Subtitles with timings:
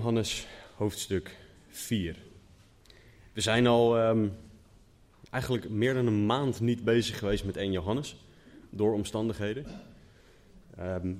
[0.00, 1.36] Johannes hoofdstuk
[1.68, 2.16] 4.
[3.32, 4.28] We zijn al ehm,
[5.30, 8.16] eigenlijk meer dan een maand niet bezig geweest met 1 Johannes,
[8.70, 9.66] door omstandigheden.
[10.76, 11.12] Ehm,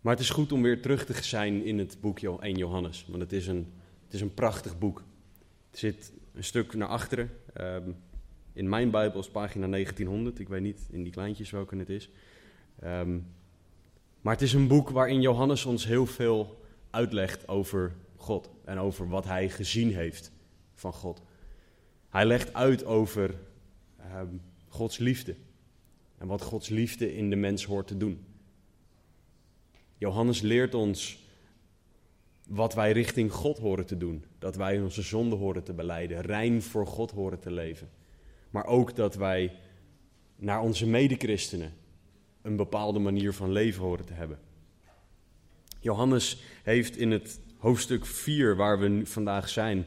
[0.00, 3.22] maar het is goed om weer terug te zijn in het boek 1 Johannes, want
[3.22, 3.72] het is een,
[4.04, 5.02] het is een prachtig boek.
[5.70, 7.30] Het zit een stuk naar achteren.
[7.52, 7.90] Ehm,
[8.52, 12.10] in mijn Bijbel is pagina 1900, ik weet niet in die kleintjes welke het is.
[14.20, 16.62] maar het is een boek waarin Johannes ons heel veel
[16.94, 20.32] uitlegt over God en over wat hij gezien heeft
[20.74, 21.22] van God.
[22.08, 23.34] Hij legt uit over
[23.96, 24.26] ehm,
[24.68, 25.36] Gods liefde
[26.18, 28.24] en wat Gods liefde in de mens hoort te doen.
[29.96, 31.22] Johannes leert ons
[32.46, 34.24] wat wij richting God horen te doen.
[34.38, 37.90] Dat wij onze zonde horen te beleiden, rein voor God horen te leven.
[38.50, 39.52] Maar ook dat wij
[40.36, 41.72] naar onze medechristenen
[42.42, 44.38] een bepaalde manier van leven horen te hebben.
[45.84, 49.86] Johannes heeft in het hoofdstuk 4, waar we vandaag zijn,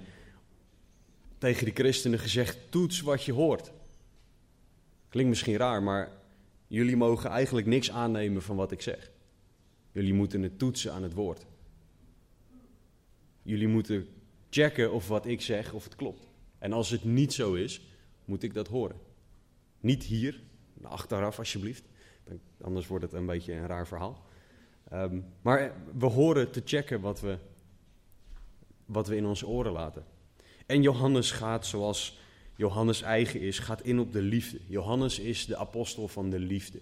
[1.37, 3.71] tegen de christenen gezegd: toets wat je hoort.
[5.09, 6.11] Klinkt misschien raar, maar
[6.67, 9.11] jullie mogen eigenlijk niks aannemen van wat ik zeg.
[9.91, 11.45] Jullie moeten het toetsen aan het woord.
[13.41, 14.07] Jullie moeten
[14.49, 16.27] checken of wat ik zeg, of het klopt.
[16.59, 17.81] En als het niet zo is,
[18.25, 18.99] moet ik dat horen.
[19.79, 20.41] Niet hier,
[20.81, 21.83] achteraf alsjeblieft,
[22.61, 24.26] anders wordt het een beetje een raar verhaal.
[24.93, 27.37] Um, maar we horen te checken wat we,
[28.85, 30.05] wat we in onze oren laten.
[30.65, 32.19] En Johannes gaat, zoals
[32.55, 34.59] Johannes eigen is, gaat in op de liefde.
[34.67, 36.79] Johannes is de apostel van de liefde.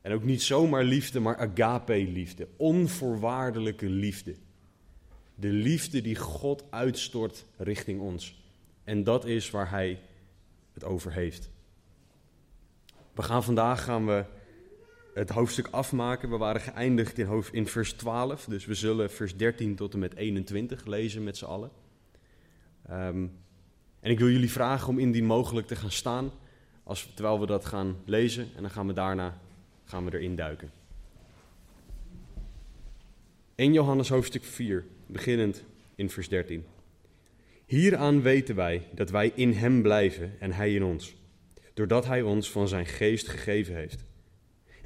[0.00, 2.48] En ook niet zomaar liefde, maar agape-liefde.
[2.56, 4.34] Onvoorwaardelijke liefde.
[5.34, 8.42] De liefde die God uitstort richting ons.
[8.84, 10.00] En dat is waar hij
[10.72, 11.50] het over heeft.
[13.14, 14.24] We gaan vandaag gaan we
[15.18, 16.30] het hoofdstuk afmaken.
[16.30, 19.98] We waren geëindigd in, hoofd, in vers 12, dus we zullen vers 13 tot en
[19.98, 21.70] met 21 lezen met z'n allen.
[22.86, 23.26] Ehm,
[24.00, 26.30] en ik wil jullie vragen om indien mogelijk te gaan staan
[26.82, 29.38] als, terwijl we dat gaan lezen en dan gaan we daarna
[29.84, 30.70] gaan we erin duiken.
[33.54, 35.64] 1 Johannes hoofdstuk 4, beginnend
[35.94, 36.64] in vers 13.
[37.66, 41.16] Hieraan weten wij dat wij in Hem blijven en Hij in ons,
[41.74, 44.06] doordat Hij ons van Zijn geest gegeven heeft.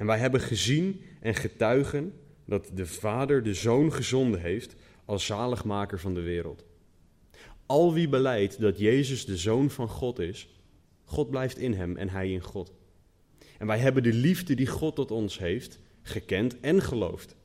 [0.03, 2.13] En wij hebben gezien en getuigen
[2.45, 4.75] dat de Vader de Zoon gezonden heeft
[5.05, 6.65] als zaligmaker van de wereld.
[7.65, 10.59] Al wie beleidt dat Jezus de Zoon van God is,
[11.03, 12.73] God blijft in hem en hij in God.
[13.57, 17.35] En wij hebben de liefde die God tot ons heeft gekend en geloofd.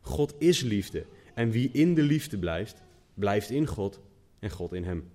[0.00, 1.04] God is liefde
[1.34, 2.82] en wie in de liefde blijft,
[3.14, 4.00] blijft in God
[4.38, 5.10] en God in hem.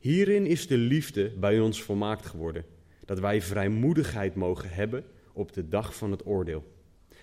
[0.00, 2.64] Hierin is de liefde bij ons volmaakt geworden,
[3.04, 5.04] dat wij vrijmoedigheid mogen hebben
[5.38, 6.72] op de dag van het oordeel.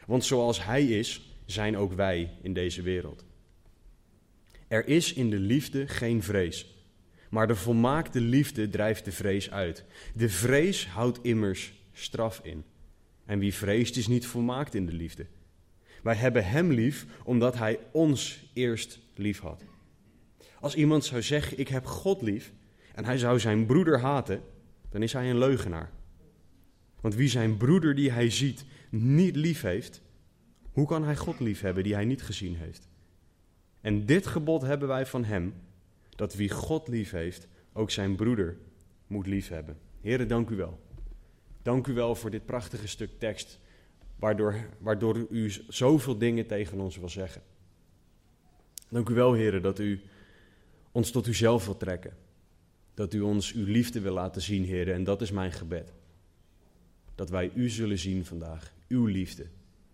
[0.07, 3.25] Want zoals Hij is, zijn ook wij in deze wereld.
[4.67, 6.75] Er is in de liefde geen vrees,
[7.29, 9.85] maar de volmaakte liefde drijft de vrees uit.
[10.13, 12.63] De vrees houdt immers straf in.
[13.25, 15.25] En wie vreest is niet volmaakt in de liefde.
[16.03, 19.63] Wij hebben Hem lief omdat Hij ons eerst lief had.
[20.59, 22.53] Als iemand zou zeggen: Ik heb God lief,
[22.95, 24.41] en hij zou zijn broeder haten,
[24.89, 25.91] dan is hij een leugenaar.
[27.05, 30.01] Want wie zijn broeder die hij ziet niet lief heeft,
[30.71, 32.88] hoe kan hij God lief hebben die hij niet gezien heeft?
[33.81, 35.53] En dit gebod hebben wij van hem,
[36.09, 38.57] dat wie God lief heeft, ook zijn broeder
[39.07, 39.77] moet lief hebben.
[40.01, 40.79] Heren, dank u wel.
[41.61, 43.59] Dank u wel voor dit prachtige stuk tekst,
[44.19, 47.41] waardoor, waardoor u zoveel dingen tegen ons wil zeggen.
[48.89, 50.01] Dank u wel, heren, dat u
[50.91, 52.13] ons tot uzelf wil trekken.
[52.94, 55.94] Dat u ons uw liefde wil laten zien, heren, en dat is mijn gebed
[57.15, 59.47] dat wij u zullen zien vandaag, uw liefde.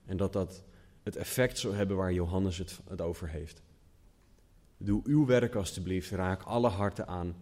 [0.05, 0.63] En dat dat
[1.03, 3.61] het effect zal hebben waar Johannes het, het over heeft.
[4.77, 7.35] Doe uw werk alstublieft, raak alle harten aan.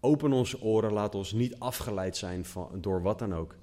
[0.00, 3.56] Open onze oren, laat ons niet afgeleid zijn van, door wat dan ook.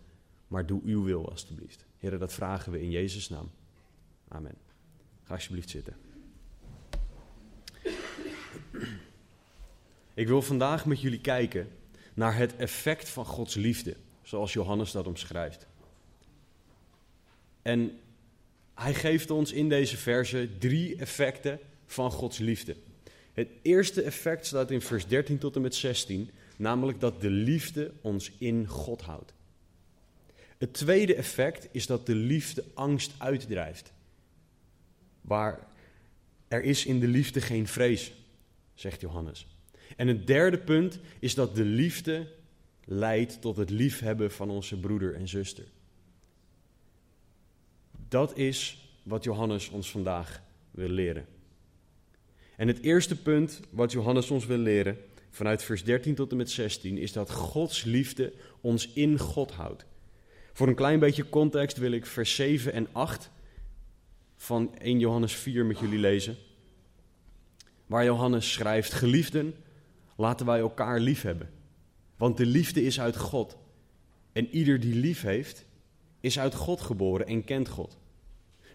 [0.47, 1.85] Maar doe uw wil alstublieft.
[1.97, 3.51] Heren, dat vragen we in Jezus' naam.
[4.27, 4.55] Amen.
[5.23, 5.95] Ga alsjeblieft zitten.
[10.13, 11.67] Ik wil vandaag met jullie kijken
[12.13, 15.67] naar het effect van Gods liefde zoals Johannes dat omschrijft.
[17.61, 17.99] En
[18.73, 22.75] hij geeft ons in deze verse drie effecten van Gods liefde.
[23.33, 27.91] Het eerste effect staat in vers 13 tot en met 16, namelijk dat de liefde
[28.01, 29.33] ons in God houdt.
[30.57, 33.93] Het tweede effect is dat de liefde angst uitdrijft.
[35.21, 35.67] Waar
[36.47, 38.13] er is in de liefde geen vrees,
[38.73, 39.47] zegt Johannes.
[39.95, 42.27] En het derde punt is dat de liefde
[42.85, 45.65] leidt tot het liefhebben van onze broeder en zuster.
[48.07, 50.41] Dat is wat Johannes ons vandaag
[50.71, 51.25] wil leren.
[52.55, 54.97] En het eerste punt wat Johannes ons wil leren,
[55.29, 59.85] vanuit vers 13 tot en met 16, is dat Gods liefde ons in God houdt.
[60.53, 63.31] Voor een klein beetje context wil ik vers 7 en 8
[64.35, 66.35] van 1 Johannes 4 met jullie lezen.
[67.85, 69.55] Waar Johannes schrijft: Geliefden,
[70.17, 71.49] laten wij elkaar lief hebben.
[72.23, 73.57] Want de liefde is uit God.
[74.31, 75.65] En ieder die lief heeft,
[76.19, 77.97] is uit God geboren en kent God.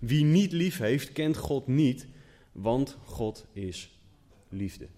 [0.00, 2.06] Wie niet lief heeft, kent God niet,
[2.52, 3.98] want God is
[4.48, 4.88] liefde.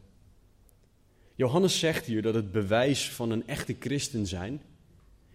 [1.34, 4.62] Johannes zegt hier dat het bewijs van een echte christen zijn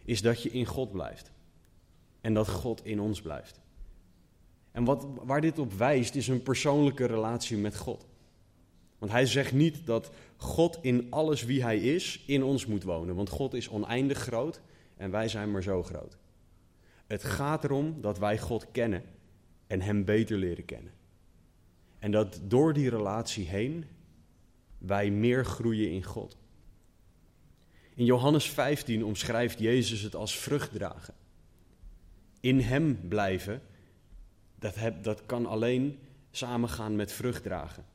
[0.05, 1.31] is dat je in God blijft
[2.21, 3.59] en dat God in ons blijft.
[4.71, 8.05] En wat, waar dit op wijst is een persoonlijke relatie met God.
[9.05, 13.15] Want hij zegt niet dat God in alles wie hij is in ons moet wonen,
[13.15, 14.61] want God is oneindig groot
[14.97, 16.17] en wij zijn maar zo groot.
[17.07, 19.03] Het gaat erom dat wij God kennen
[19.67, 20.91] en Hem beter leren kennen.
[21.99, 23.85] En dat door die relatie heen
[24.77, 26.37] wij meer groeien in God.
[27.95, 31.13] In Johannes 15 omschrijft Jezus het als vrucht dragen.
[32.39, 33.61] In Hem blijven,
[34.59, 35.99] dat, heb, dat kan alleen
[36.31, 37.93] samengaan met vrucht dragen.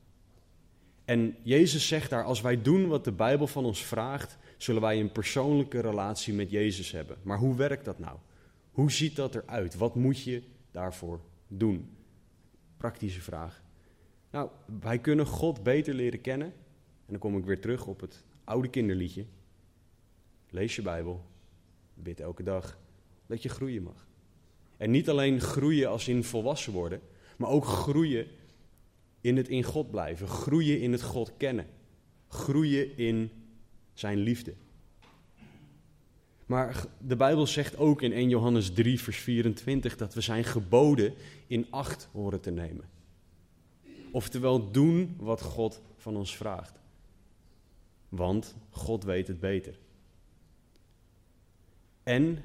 [1.11, 4.99] En Jezus zegt daar, als wij doen wat de Bijbel van ons vraagt, zullen wij
[4.99, 7.17] een persoonlijke relatie met Jezus hebben.
[7.21, 8.17] Maar hoe werkt dat nou?
[8.71, 9.75] Hoe ziet dat eruit?
[9.75, 11.97] Wat moet je daarvoor doen?
[12.77, 13.63] Praktische vraag.
[14.29, 14.49] Nou,
[14.79, 16.47] wij kunnen God beter leren kennen.
[16.47, 19.25] En dan kom ik weer terug op het oude kinderliedje.
[20.49, 21.25] Lees je Bijbel.
[21.93, 22.77] Bid elke dag.
[23.25, 24.07] Dat je groeien mag.
[24.77, 27.01] En niet alleen groeien als in volwassen worden,
[27.37, 28.27] maar ook groeien
[29.21, 30.27] in het in God blijven.
[30.27, 31.65] Groeien in het God kennen.
[32.27, 33.31] Groeien in
[33.93, 34.53] zijn liefde.
[36.45, 41.13] Maar de Bijbel zegt ook in 1 Johannes 3, vers 24 dat we zijn geboden
[41.47, 42.89] in acht horen te nemen.
[44.11, 46.79] Oftewel doen wat God van ons vraagt.
[48.09, 49.79] Want God weet het beter.
[52.03, 52.43] En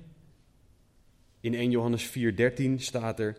[1.41, 3.39] in 1 Johannes 4:13 staat er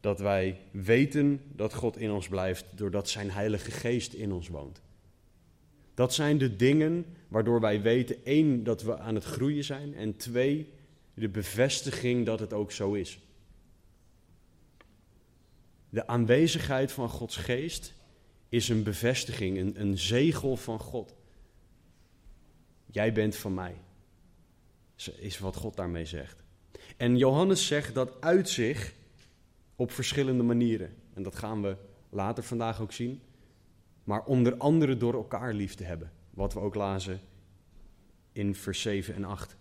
[0.00, 4.80] dat wij weten dat God in ons blijft doordat zijn Heilige Geest in ons woont.
[5.94, 10.16] Dat zijn de dingen waardoor wij weten, één, dat we aan het groeien zijn en
[10.16, 10.72] twee,
[11.14, 13.18] de bevestiging dat het ook zo is.
[15.90, 17.94] De aanwezigheid van Gods geest
[18.48, 21.14] is een bevestiging, een, een zegel van God.
[22.86, 23.74] Jij bent van mij,
[25.16, 26.36] is wat God daarmee zegt.
[26.96, 28.94] En Johannes zegt dat uit zich
[29.78, 30.94] op verschillende manieren.
[31.14, 31.76] En dat gaan we
[32.10, 33.20] later vandaag ook zien.
[34.04, 36.12] Maar onder andere door elkaar lief te hebben.
[36.30, 37.20] Wat we ook lazen
[38.32, 39.56] in vers 7 en 8.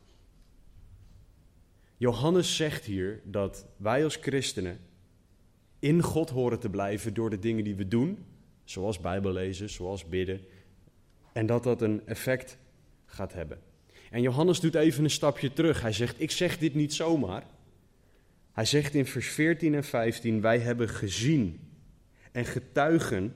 [1.98, 4.80] Johannes zegt hier dat wij als christenen
[5.80, 8.26] in God horen te blijven door de dingen die we doen,
[8.64, 10.42] zoals Bijbel lezen, zoals bidden,
[11.34, 12.58] en dat dat een effect
[13.06, 13.60] gaat hebben.
[14.12, 15.82] En Johannes doet even een stapje terug.
[15.82, 17.44] Hij zegt: Ik zeg dit niet zomaar.
[18.58, 21.60] Hij zegt in vers 14 en 15: Wij hebben gezien
[22.32, 23.36] en getuigen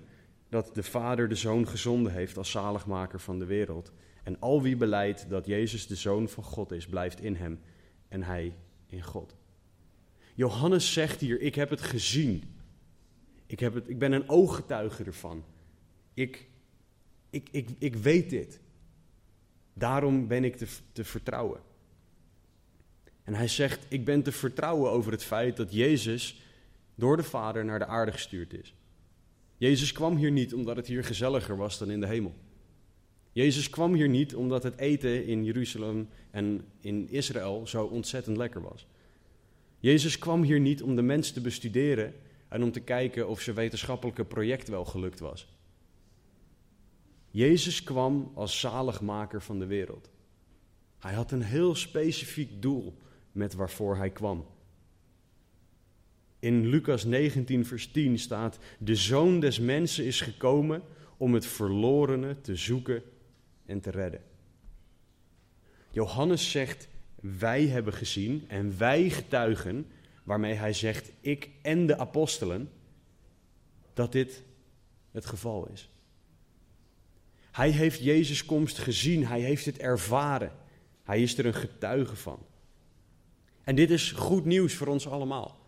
[0.49, 3.91] dat de Vader de Zoon gezonden heeft als zaligmaker van de wereld.
[4.23, 7.59] En al wie beleidt dat Jezus de Zoon van God is, blijft in hem
[8.07, 8.55] en hij
[8.87, 9.35] in God.
[10.33, 12.43] Johannes zegt hier: Ik heb het gezien.
[13.45, 15.43] Ik, heb het, ik ben een ooggetuige ervan.
[16.13, 16.47] Ik,
[17.29, 18.59] ik, ik, ik weet dit.
[19.73, 21.61] Daarom ben ik te, te vertrouwen.
[23.23, 26.41] En hij zegt: Ik ben te vertrouwen over het feit dat Jezus
[26.95, 28.73] door de Vader naar de aarde gestuurd is.
[29.57, 32.33] Jezus kwam hier niet omdat het hier gezelliger was dan in de hemel.
[33.31, 38.61] Jezus kwam hier niet omdat het eten in Jeruzalem en in Israël zo ontzettend lekker
[38.61, 38.87] was.
[39.79, 42.13] Jezus kwam hier niet om de mens te bestuderen
[42.47, 45.47] en om te kijken of zijn wetenschappelijke project wel gelukt was.
[47.31, 50.09] Jezus kwam als zaligmaker van de wereld.
[50.99, 52.97] Hij had een heel specifiek doel
[53.31, 54.45] met waarvoor hij kwam.
[56.39, 60.83] In Lucas 19, vers 10 staat: De zoon des mensen is gekomen
[61.17, 63.03] om het verlorene te zoeken
[63.65, 64.23] en te redden.
[65.91, 66.87] Johannes zegt:
[67.21, 69.85] Wij hebben gezien en wij getuigen,
[70.23, 72.71] waarmee hij zegt: Ik en de apostelen,
[73.93, 74.43] dat dit
[75.11, 75.89] het geval is.
[77.51, 80.51] Hij heeft Jezus' komst gezien, hij heeft het ervaren,
[81.03, 82.45] hij is er een getuige van.
[83.71, 85.59] En dit is goed nieuws voor ons allemaal.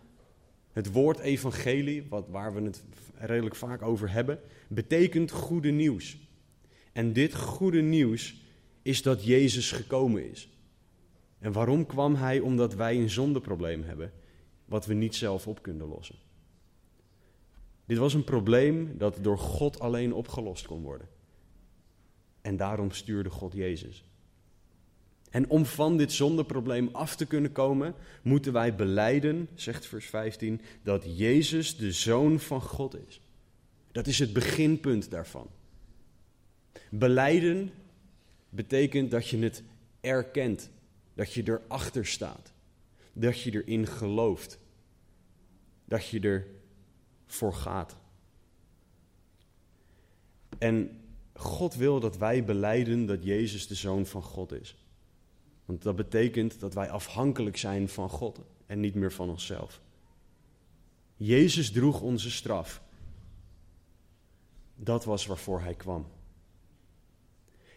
[0.71, 2.83] Het woord evangelie, wat, waar we het
[3.15, 6.17] redelijk vaak over hebben, betekent goede nieuws.
[6.93, 8.35] En dit goede nieuws
[8.81, 10.49] is dat Jezus gekomen is.
[11.39, 12.39] En waarom kwam Hij?
[12.39, 14.13] Omdat wij een zondeprobleem hebben,
[14.65, 16.15] wat we niet zelf op kunnen lossen.
[17.85, 21.07] Dit was een probleem dat door God alleen opgelost kon worden.
[22.41, 24.03] En daarom stuurde God Jezus.
[25.33, 30.61] En om van dit zondeprobleem af te kunnen komen, moeten wij beleiden, zegt vers 15,
[30.83, 33.21] dat Jezus de Zoon van God is.
[33.91, 35.49] Dat is het beginpunt daarvan.
[36.89, 37.71] Beleiden
[38.49, 39.63] betekent dat je het
[40.01, 40.69] erkent,
[41.13, 42.53] dat je erachter staat,
[43.13, 44.59] dat je erin gelooft,
[45.85, 46.45] dat je
[47.27, 47.95] ervoor gaat.
[50.57, 51.01] En
[51.33, 54.75] God wil dat wij beleiden dat Jezus de Zoon van God is.
[55.73, 59.81] Want dat betekent dat wij afhankelijk zijn van God en niet meer van onszelf.
[61.15, 62.81] Jezus droeg onze straf.
[64.75, 66.07] Dat was waarvoor hij kwam.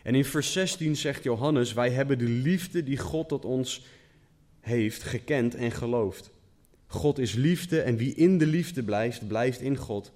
[0.03, 3.87] En in vers 16 zegt Johannes: Wij hebben de liefde die God tot ons
[4.61, 6.31] heeft gekend en geloofd.
[6.87, 10.13] God is liefde en wie in de liefde blijft, blijft in God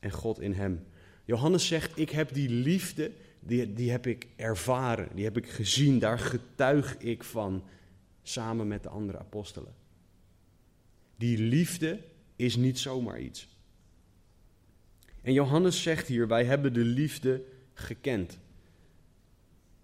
[0.00, 0.86] en God in hem.
[1.24, 3.10] Johannes zegt: Ik heb die liefde
[3.46, 7.64] die, die heb ik ervaren, die heb ik gezien, daar getuig ik van
[8.22, 9.74] samen met de andere apostelen.
[11.16, 12.00] Die liefde
[12.36, 13.48] is niet zomaar iets.
[15.22, 18.38] En Johannes zegt hier, wij hebben de liefde gekend.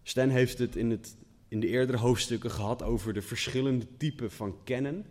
[0.02, 1.17] Stan heeft het in, het
[1.49, 5.07] in de eerdere hoofdstukken gehad over de verschillende typen van kennen.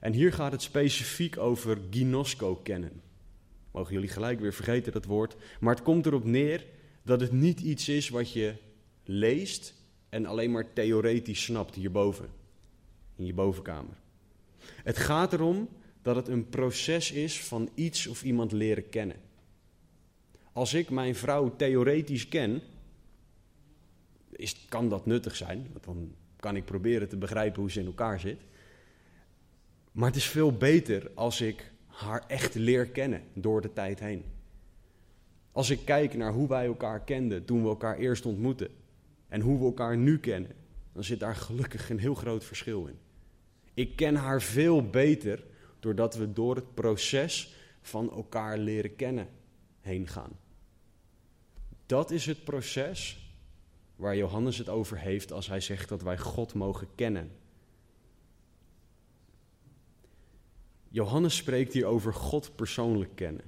[0.00, 3.02] En hier gaat het specifiek over ginosko kennen.
[3.70, 5.36] Mogen jullie gelijk weer vergeten dat woord.
[5.60, 6.66] Maar het komt erop neer
[7.08, 8.54] dat het niet iets is wat je
[9.04, 9.74] leest
[10.08, 12.28] en alleen maar theoretisch snapt hierboven,
[13.16, 13.96] in je bovenkamer.
[14.66, 15.68] Het gaat erom
[16.02, 19.16] dat het een proces is van iets of iemand leren kennen.
[20.52, 22.62] Als ik mijn vrouw theoretisch ken,
[24.30, 27.86] is, kan dat nuttig zijn, want dan kan ik proberen te begrijpen hoe ze in
[27.86, 28.40] elkaar zit.
[29.92, 34.24] Maar het is veel beter als ik haar echt leer kennen door de tijd heen.
[35.52, 38.70] Als ik kijk naar hoe wij elkaar kenden toen we elkaar eerst ontmoetten
[39.28, 40.52] en hoe we elkaar nu kennen,
[40.92, 42.98] dan zit daar gelukkig een heel groot verschil in.
[43.74, 45.44] Ik ken haar veel beter
[45.80, 49.28] doordat we door het proces van elkaar leren kennen
[49.80, 50.38] heen gaan.
[51.86, 53.28] Dat is het proces
[53.96, 57.30] waar Johannes het over heeft als hij zegt dat wij God mogen kennen.
[60.88, 63.44] Johannes spreekt hier over God persoonlijk kennen.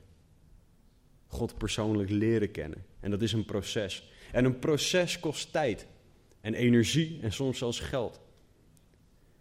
[1.31, 2.85] God persoonlijk leren kennen.
[3.01, 4.11] En dat is een proces.
[4.33, 5.87] En een proces kost tijd
[6.41, 8.21] en energie en soms zelfs geld.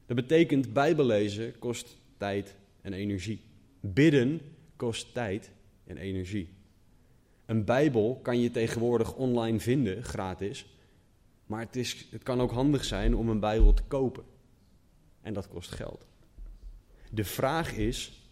[0.06, 3.42] Dat betekent Bijbellezen kost tijd en energie.
[3.80, 4.42] Bidden
[4.76, 5.52] kost tijd
[5.84, 6.50] en energie.
[7.46, 10.66] Een Bijbel kan je tegenwoordig online vinden, gratis.
[11.46, 14.24] Maar het, is, het kan ook handig zijn om een Bijbel te kopen.
[15.22, 16.08] En dat kost geld.
[17.12, 18.30] De vraag is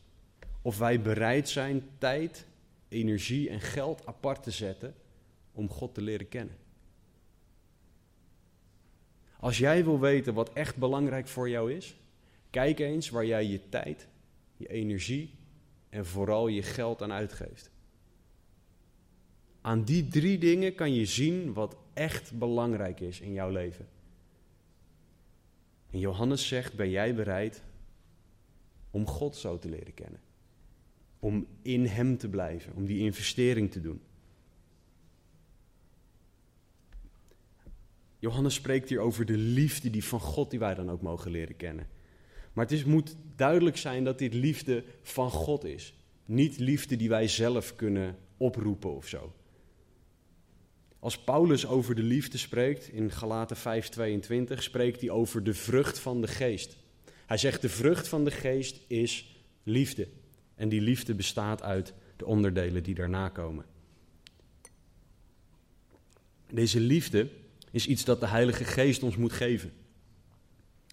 [0.62, 2.46] of wij bereid zijn tijd
[2.88, 4.96] energie en geld apart te zetten
[5.52, 6.56] om God te leren kennen.
[9.40, 11.96] Als jij wil weten wat echt belangrijk voor jou is,
[12.50, 14.08] kijk eens waar jij je tijd,
[14.58, 15.36] je energie
[15.90, 17.72] en vooral je geld aan uitgeeft.
[19.62, 23.88] Aan die drie dingen kan je zien wat echt belangrijk is in jouw leven.
[25.90, 27.64] En Johannes zegt: Ben jij bereid
[28.92, 30.20] om God zo te leren kennen?
[31.28, 34.02] Om in Hem te blijven, om die investering te doen.
[38.20, 41.56] Johannes spreekt hier over de liefde die van God die wij dan ook mogen leren
[41.56, 41.88] kennen.
[42.54, 45.94] Maar het is, moet duidelijk zijn dat dit liefde van God is.
[46.26, 49.34] Niet liefde die wij zelf kunnen oproepen of zo.
[51.00, 56.22] Als Paulus over de liefde spreekt in Galaten 5:22 spreekt hij over de vrucht van
[56.22, 56.78] de geest.
[57.26, 60.08] Hij zegt de vrucht van de geest is liefde.
[60.58, 63.66] En die liefde bestaat uit de onderdelen die daarna komen.
[66.50, 67.30] Deze liefde
[67.72, 69.72] is iets dat de Heilige Geest ons moet geven.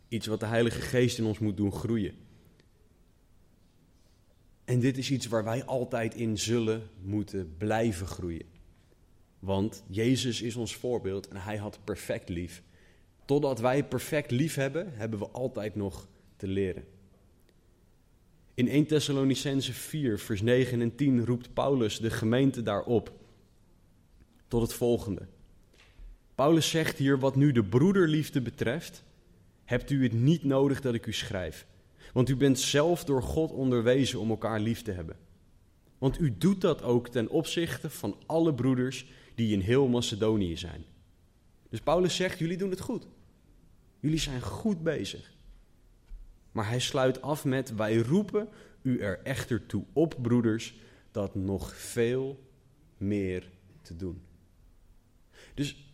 [0.08, 2.14] Iets wat de Heilige Geest in ons moet doen groeien.
[4.64, 8.46] En dit is iets waar wij altijd in zullen moeten blijven groeien.
[9.38, 12.62] Want Jezus is ons voorbeeld en hij had perfect lief.
[13.24, 16.84] Totdat wij perfect lief hebben, hebben we altijd nog te leren.
[18.54, 23.12] In 1 Thessalonicense 4, vers 9 en 10 roept Paulus de gemeente daarop
[24.48, 25.26] tot het volgende.
[26.34, 29.04] Paulus zegt hier, wat nu de broederliefde betreft,
[29.64, 31.66] hebt u het niet nodig dat ik u schrijf.
[32.12, 35.16] Want u bent zelf door God onderwezen om elkaar lief te hebben.
[35.98, 40.84] Want u doet dat ook ten opzichte van alle broeders die in heel Macedonië zijn.
[41.68, 43.06] Dus Paulus zegt, jullie doen het goed.
[44.00, 45.33] Jullie zijn goed bezig.
[46.54, 48.48] Maar hij sluit af met: Wij roepen
[48.82, 50.74] u er echter toe op, broeders,
[51.10, 52.48] dat nog veel
[52.96, 53.50] meer
[53.82, 54.22] te doen.
[55.54, 55.92] Dus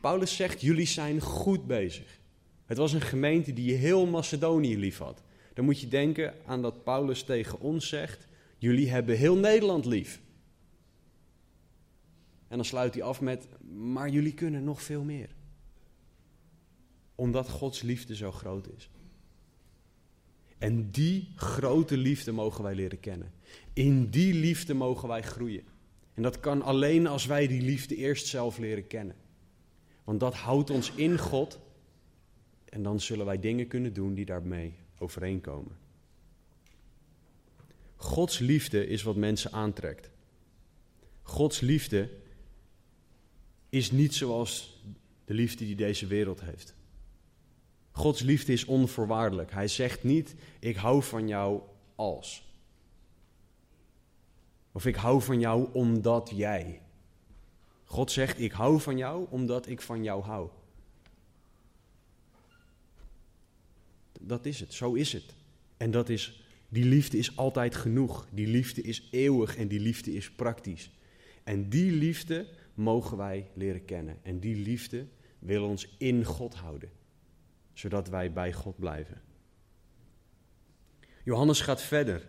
[0.00, 2.20] Paulus zegt, jullie zijn goed bezig.
[2.64, 5.22] Het was een gemeente die heel Macedonië lief had.
[5.54, 8.26] Dan moet je denken aan dat Paulus tegen ons zegt,
[8.58, 10.20] jullie hebben heel Nederland lief.
[12.48, 15.28] En dan sluit hij af met, maar jullie kunnen nog veel meer.
[17.14, 18.90] Omdat Gods liefde zo groot is.
[20.58, 23.32] En die grote liefde mogen wij leren kennen.
[23.72, 25.64] In die liefde mogen wij groeien.
[26.14, 29.16] En dat kan alleen als wij die liefde eerst zelf leren kennen.
[30.04, 31.58] Want dat houdt ons in God.
[32.64, 35.76] En dan zullen wij dingen kunnen doen die daarmee overeenkomen.
[37.96, 40.10] Gods liefde is wat mensen aantrekt.
[41.22, 42.10] Gods liefde
[43.68, 44.82] is niet zoals
[45.24, 46.74] de liefde die deze wereld heeft.
[47.98, 49.50] Gods liefde is onvoorwaardelijk.
[49.50, 51.60] Hij zegt niet: Ik hou van jou
[51.94, 52.52] als.
[54.72, 56.80] Of ik hou van jou omdat jij.
[57.84, 60.48] God zegt: Ik hou van jou omdat ik van jou hou.
[64.20, 65.34] Dat is het, zo is het.
[65.76, 68.26] En dat is, die liefde is altijd genoeg.
[68.30, 70.90] Die liefde is eeuwig en die liefde is praktisch.
[71.44, 74.18] En die liefde mogen wij leren kennen.
[74.22, 75.06] En die liefde
[75.38, 76.90] wil ons in God houden,
[77.78, 79.20] zodat wij bij God blijven.
[81.24, 82.22] Johannes gaat verder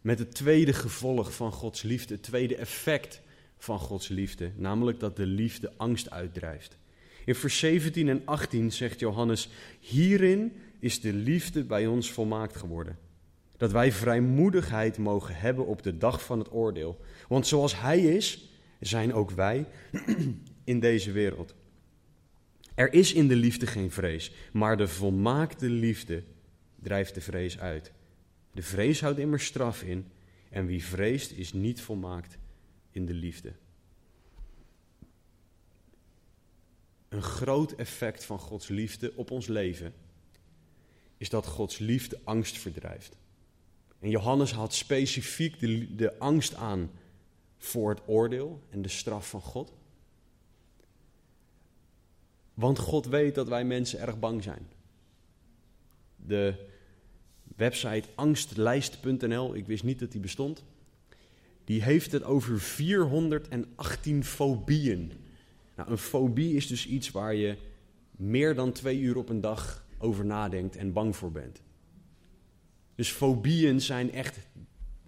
[0.00, 3.20] met het tweede gevolg van Gods liefde, het tweede effect
[3.58, 6.78] van Gods liefde, namelijk dat de liefde angst uitdrijft.
[7.24, 9.48] In vers 17 en 18 zegt Johannes:
[9.80, 12.98] Hierin is de liefde bij ons volmaakt geworden.
[13.56, 17.00] Dat wij vrijmoedigheid mogen hebben op de dag van het oordeel.
[17.28, 19.66] Want zoals Hij is, zijn ook wij
[20.64, 21.54] in deze wereld.
[22.74, 26.22] Er is in de liefde geen vrees, maar de volmaakte liefde
[26.82, 27.92] drijft de vrees uit.
[28.52, 30.06] De vrees houdt immer straf in
[30.50, 32.38] en wie vreest is niet volmaakt
[32.90, 33.52] in de liefde.
[37.08, 39.94] Een groot effect van Gods liefde op ons leven
[41.16, 43.16] is dat Gods liefde angst verdrijft.
[43.98, 46.90] En Johannes haalt specifiek de, de angst aan
[47.56, 49.72] voor het oordeel en de straf van God.
[52.54, 54.66] Want God weet dat wij mensen erg bang zijn.
[56.16, 56.54] De
[57.56, 60.64] website angstlijst.nl, ik wist niet dat die bestond,
[61.64, 65.12] die heeft het over 418 fobieën.
[65.76, 67.56] Nou, een fobie is dus iets waar je
[68.10, 71.62] meer dan twee uur op een dag over nadenkt en bang voor bent.
[72.94, 74.38] Dus fobieën zijn echt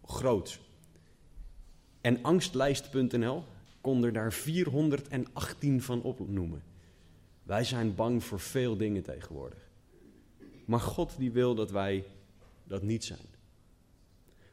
[0.04, 0.60] groot.
[2.00, 3.44] En angstlijst.nl
[3.80, 6.62] kon er daar 418 van opnoemen.
[7.46, 9.58] Wij zijn bang voor veel dingen tegenwoordig.
[10.64, 12.04] Maar God die wil dat wij
[12.64, 13.26] dat niet zijn.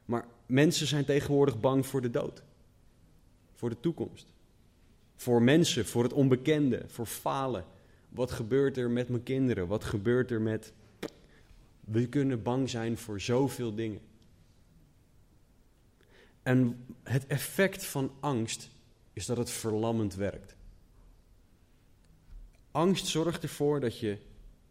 [0.06, 2.44] Maar mensen zijn tegenwoordig bang voor de dood.
[3.54, 4.34] Voor de toekomst.
[5.16, 7.66] Voor mensen, voor het onbekende, voor falen.
[8.10, 9.68] Wat gebeurt er met mijn kinderen?
[9.68, 10.74] Wat gebeurt er met.
[11.80, 14.02] We kunnen bang zijn voor zoveel dingen.
[16.44, 18.70] En het effect van angst
[19.14, 20.56] is dat het verlammend werkt.
[22.74, 24.18] Angst zorgt ervoor dat je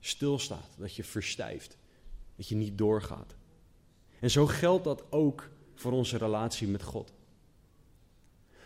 [0.01, 1.77] stilstaat, dat je verstijft,
[2.37, 3.35] dat je niet doorgaat.
[4.21, 7.13] En zo geldt dat ook voor onze relatie met God.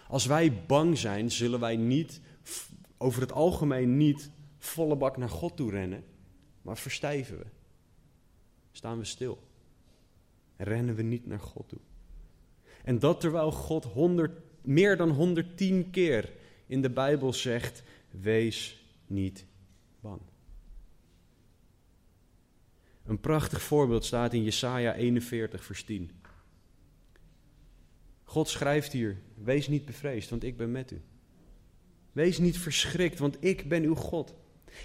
[0.09, 2.21] Als wij bang zijn, zullen wij niet,
[2.97, 6.05] over het algemeen niet, volle bak naar God toe rennen,
[6.63, 7.45] maar verstijven we.
[8.73, 9.39] Staan we stil.
[10.57, 11.81] Rennen we niet naar God toe.
[12.85, 16.33] En dat terwijl God 100, meer dan 110 keer
[16.67, 19.47] in de Bijbel zegt: wees niet
[20.01, 20.21] bang.
[23.05, 26.11] Een prachtig voorbeeld staat in Jesaja 41, vers 10.
[28.25, 31.03] God schrijft hier: Wees niet bevreesd, want ik ben met u.
[32.13, 34.35] Wees niet verschrikt, want ik ben uw God.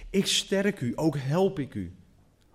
[0.10, 1.96] Ik sterk u, ook help ik u.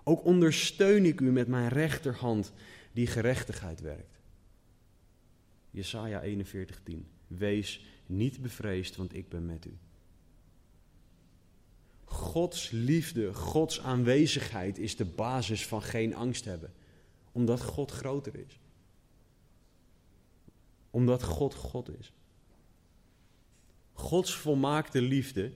[0.05, 2.52] Ook ondersteun ik u met mijn rechterhand
[2.92, 4.20] die gerechtigheid werkt.
[5.70, 6.94] Jesaja 41:10.
[7.26, 9.76] Wees niet bevreesd, want ik ben met u.
[12.07, 16.73] Gods liefde, Gods aanwezigheid is de basis van geen angst hebben.
[17.33, 18.59] Omdat God groter is.
[20.90, 22.12] Omdat God God is.
[23.92, 25.53] Gods volmaakte liefde,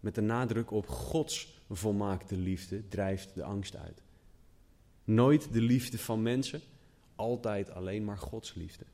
[0.00, 4.02] met de nadruk op Gods volmaakte liefde, drijft de angst uit.
[5.04, 6.60] Nooit de liefde van mensen,
[7.14, 8.84] altijd alleen maar Gods liefde.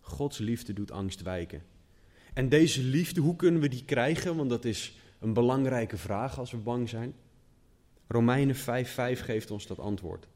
[0.00, 1.62] Gods liefde doet angst wijken.
[2.34, 4.36] En deze liefde, hoe kunnen we die krijgen?
[4.36, 7.14] Want dat is een belangrijke vraag als we bang zijn.
[8.08, 8.60] Romeinen 5:5
[9.20, 10.26] geeft ons dat antwoord.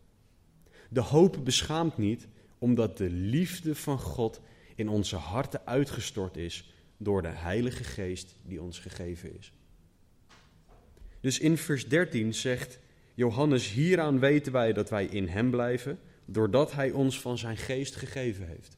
[0.89, 4.41] De hoop beschaamt niet, omdat de liefde van God
[4.75, 9.53] in onze harten uitgestort is door de Heilige Geest die ons gegeven is.
[11.21, 12.79] Dus in vers 13 zegt
[13.15, 17.97] Johannes: Hieraan weten wij dat wij in Hem blijven, doordat Hij ons van Zijn Geest
[17.97, 18.78] gegeven heeft.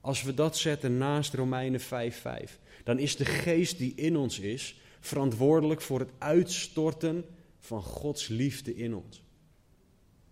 [0.00, 4.80] Als we dat zetten naast Romeinen 5:5, dan is de Geest die in ons is
[5.00, 7.24] verantwoordelijk voor het uitstorten
[7.58, 9.22] van Gods liefde in ons.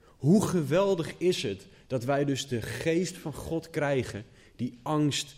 [0.04, 4.24] Hoe geweldig is het dat wij dus de geest van God krijgen
[4.56, 5.34] die angst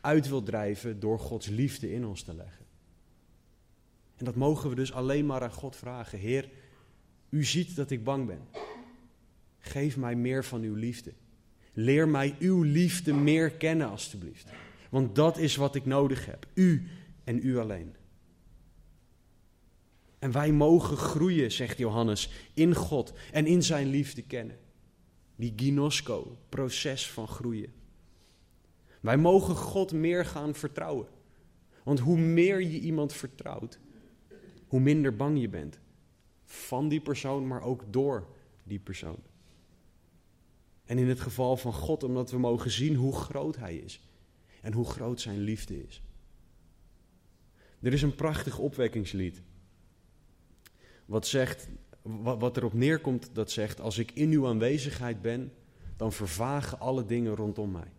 [0.00, 2.66] uit wil drijven door Gods liefde in ons te leggen.
[4.16, 6.18] En dat mogen we dus alleen maar aan God vragen.
[6.18, 6.48] Heer,
[7.28, 8.40] u ziet dat ik bang ben.
[9.58, 11.12] Geef mij meer van uw liefde.
[11.72, 14.50] Leer mij uw liefde meer kennen, alstublieft.
[14.90, 16.46] Want dat is wat ik nodig heb.
[16.54, 16.88] U
[17.24, 17.94] en u alleen.
[20.18, 24.58] En wij mogen groeien, zegt Johannes, in God en in zijn liefde kennen.
[25.36, 27.72] Die ginosko, proces van groeien.
[29.00, 31.06] Wij mogen God meer gaan vertrouwen.
[31.82, 33.78] Want hoe meer je iemand vertrouwt,
[34.66, 35.78] hoe minder bang je bent.
[36.44, 38.26] Van die persoon, maar ook door
[38.62, 39.18] die persoon.
[40.90, 44.00] En in het geval van God, omdat we mogen zien hoe groot Hij is.
[44.60, 46.02] En hoe groot Zijn liefde is.
[47.80, 49.42] Er is een prachtig opwekkingslied.
[51.06, 51.68] Wat zegt,
[52.22, 55.52] wat erop neerkomt, dat zegt: Als ik in uw aanwezigheid ben,
[55.96, 57.92] dan vervagen alle dingen rondom mij.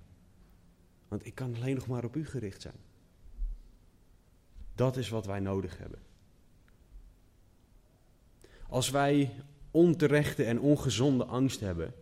[1.08, 2.80] Want ik kan alleen nog maar op u gericht zijn.
[4.76, 6.00] Dat is wat wij nodig hebben.
[8.68, 9.32] Als wij
[9.72, 11.94] onterechte en ongezonde angst hebben,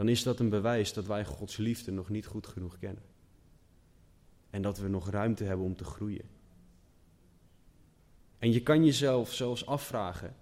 [0.00, 3.02] dan is dat een bewijs dat wij Gods liefde nog niet goed genoeg kennen.
[4.50, 6.28] En dat we nog ruimte hebben om te groeien.
[8.38, 10.36] En je kan jezelf zelfs afvragen: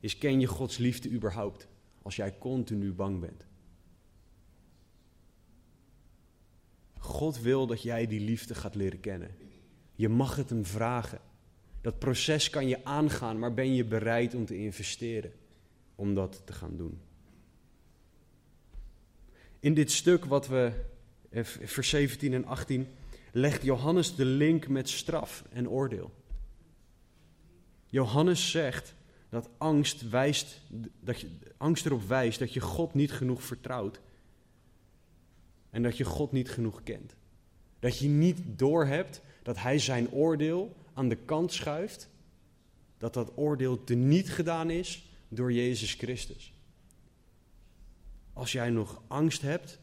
[0.00, 1.68] is ken je Gods liefde überhaupt
[2.02, 3.46] als jij continu bang bent?
[6.98, 9.30] God wil dat jij die liefde gaat leren kennen.
[9.94, 11.20] Je mag het hem vragen.
[11.80, 15.32] Dat proces kan je aangaan, maar ben je bereid om te investeren
[15.94, 17.05] om dat te gaan doen?
[19.66, 20.72] In dit stuk wat we,
[21.30, 22.88] eh, vers 17 en 18,
[23.32, 26.12] legt Johannes de link met straf en oordeel.
[27.86, 28.94] Johannes zegt
[29.28, 30.60] dat angst, wijst,
[31.00, 34.00] dat je, angst erop wijst dat je God niet genoeg vertrouwt.
[35.70, 37.14] En dat je God niet genoeg kent.
[37.78, 42.08] Dat je niet doorhebt dat Hij zijn oordeel aan de kant schuift.
[42.98, 46.55] Dat dat oordeel teniet gedaan is door Jezus Christus.
[48.36, 49.78] Als jij nog angst hebt,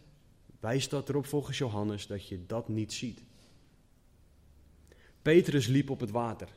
[0.59, 3.23] wijst dat erop volgens Johannes dat je dat niet ziet.
[5.21, 6.47] Petrus liep op het water.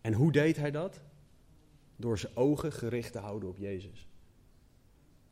[0.00, 1.00] En hoe deed hij dat?
[1.96, 4.06] Door zijn ogen gericht te houden op Jezus.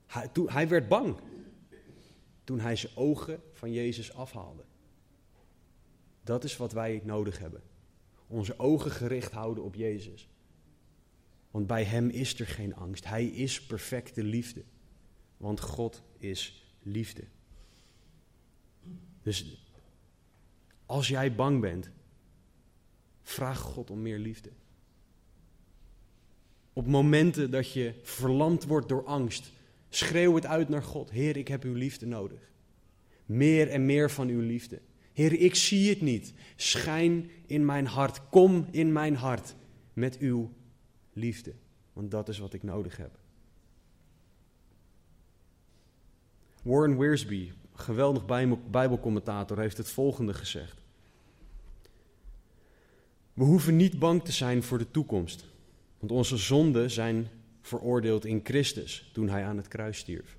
[0.07, 1.17] Hij, hij werd bang
[2.45, 4.65] toen hij zijn ogen van Jezus afhaalde.
[6.23, 7.63] Dat is wat wij nodig hebben.
[8.27, 10.29] Onze ogen gericht houden op Jezus.
[11.51, 13.05] Want bij Hem is er geen angst.
[13.05, 14.65] Hij is perfecte liefde.
[15.37, 17.23] Want God is liefde.
[19.23, 19.59] Dus
[20.87, 21.91] als jij bang bent,
[23.23, 24.51] vraag God om meer liefde.
[26.73, 29.53] Op momenten dat je verlamd wordt door angst,
[29.89, 31.11] schreeuw het uit naar God.
[31.11, 32.51] Heer, ik heb uw liefde nodig.
[33.27, 34.81] Meer en meer van uw liefde.
[35.13, 36.33] Heer, ik zie het niet.
[36.57, 38.29] Schijn in mijn hart.
[38.29, 39.55] Kom in mijn hart
[39.93, 40.53] met uw
[41.13, 41.55] liefde.
[41.93, 43.19] Want dat is wat ik nodig heb.
[46.67, 48.25] Warren Wiersbe, geweldig
[48.71, 50.83] Bijbelcommentator, heeft het volgende gezegd.
[53.33, 55.45] We hoeven niet bang te zijn voor de toekomst,
[55.99, 57.29] want onze zonden zijn
[57.61, 60.37] veroordeeld in Christus toen hij aan het kruis stierf.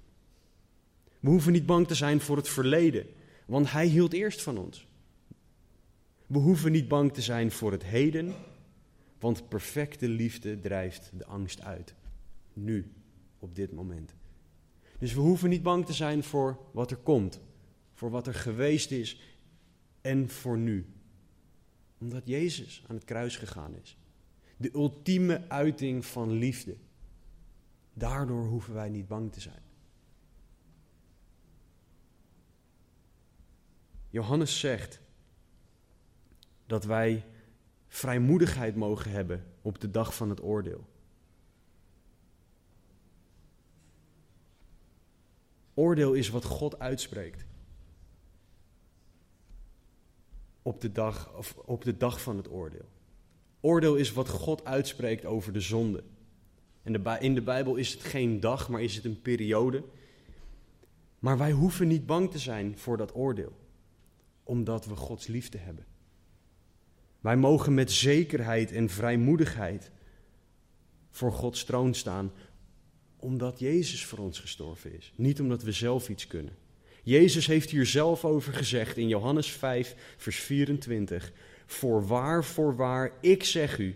[1.20, 3.06] We hoeven niet bang te zijn voor het verleden,
[3.46, 4.88] want hij hield eerst van ons.
[6.26, 8.34] We hoeven niet bang te zijn voor het heden,
[9.20, 11.94] want perfecte liefde drijft de angst uit.
[12.54, 12.92] Nu,
[13.40, 14.17] op dit moment.
[14.98, 17.42] Dus we hoeven niet bang te zijn voor wat er komt,
[17.94, 19.22] voor wat er geweest is
[20.02, 20.86] en voor nu.
[21.98, 23.98] Omdat Jezus aan het kruis gegaan is.
[24.58, 26.78] De ultieme uiting van liefde.
[27.94, 29.62] Daardoor hoeven wij niet bang te zijn.
[34.10, 35.02] Johannes zegt
[36.66, 37.26] dat wij
[37.88, 40.88] vrijmoedigheid mogen hebben op de dag van het oordeel.
[45.78, 47.46] Oordeel is wat God uitspreekt.
[50.62, 52.90] Op de dag, of op de dag van het oordeel.
[53.60, 56.04] Oordeel is wat God uitspreekt over de zonde.
[56.84, 59.84] En in de Bijbel is het geen dag, maar is het een periode.
[61.20, 63.54] Maar wij hoeven niet bang te zijn voor dat oordeel,
[64.44, 65.86] omdat we Gods liefde hebben.
[67.20, 69.92] Wij mogen met zekerheid en vrijmoedigheid
[71.10, 72.32] voor Gods troon staan,
[73.20, 76.56] omdat Jezus voor ons gestorven is, niet omdat we zelf iets kunnen.
[77.04, 81.32] Jezus heeft hier zelf over gezegd in Johannes 5, vers 24:
[81.66, 83.96] Voorwaar, voorwaar, ik zeg u,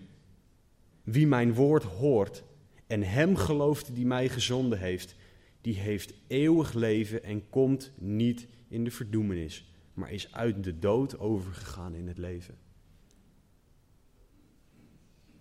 [1.04, 2.44] wie mijn woord hoort
[2.88, 5.16] en hem gelooft die mij gezonden heeft,
[5.62, 11.20] die heeft eeuwig leven en komt niet in de verdoemenis, maar is uit de dood
[11.20, 12.58] overgegaan in het leven.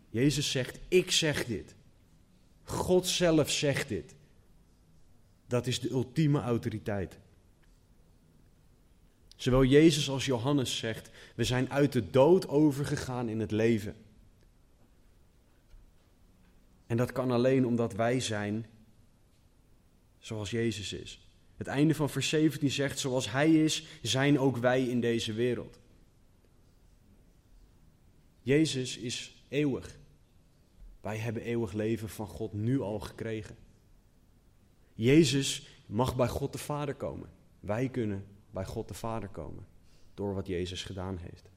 [0.08, 1.74] Jezus zegt, ik zeg dit.
[2.70, 4.14] God zelf zegt dit.
[5.46, 7.18] Dat is de ultieme autoriteit.
[9.36, 13.96] Zowel Jezus als Johannes zegt, we zijn uit de dood overgegaan in het leven.
[16.86, 18.66] En dat kan alleen omdat wij zijn
[20.18, 21.20] zoals Jezus is.
[21.56, 25.78] Het einde van vers 17 zegt, zoals Hij is, zijn ook wij in deze wereld.
[28.42, 29.98] Jezus is eeuwig.
[31.00, 33.56] Wij hebben eeuwig leven van God nu al gekregen.
[34.94, 37.28] Jezus mag bij God de Vader komen.
[37.60, 39.66] Wij kunnen bij God de Vader komen
[40.14, 41.50] door wat Jezus gedaan heeft.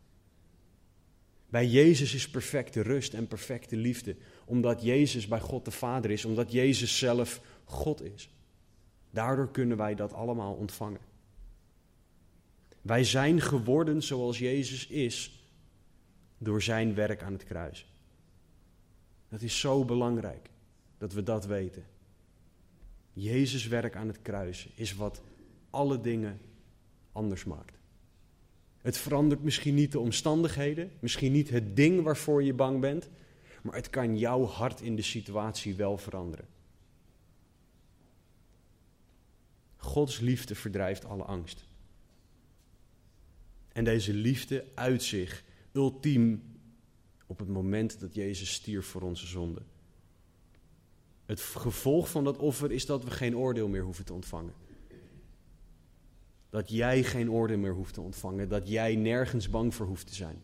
[1.50, 6.26] Bij Jezus is perfecte rust en perfecte liefde, omdat Jezus bij God de Vader is,
[6.26, 8.30] omdat Jezus zelf God is.
[9.12, 11.00] Daardoor kunnen wij dat allemaal ontvangen.
[12.82, 15.48] Wij zijn geworden zoals Jezus is
[16.38, 17.93] door zijn werk aan het kruis.
[19.34, 20.50] Dat is zo belangrijk
[20.98, 21.86] dat we dat weten.
[23.14, 25.22] Jezus' werk aan het kruis is wat
[25.70, 26.40] alle dingen
[27.12, 27.78] anders maakt.
[28.78, 33.10] Het verandert misschien niet de omstandigheden, misschien niet het ding waarvoor je bang bent,
[33.62, 36.48] maar het kan jouw hart in de situatie wel veranderen.
[39.78, 41.66] Gods liefde verdrijft alle angst.
[43.72, 46.53] En deze liefde uit zich ultiem
[47.34, 49.62] op het moment dat Jezus stierf voor onze zonde.
[51.26, 54.54] Het gevolg van dat offer is dat we geen oordeel meer hoeven te ontvangen.
[56.50, 58.50] Dat jij geen oordeel meer hoeft te ontvangen.
[58.50, 60.42] Dat jij nergens bang voor hoeft te zijn.